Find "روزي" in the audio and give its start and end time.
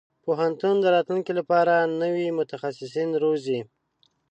3.23-3.59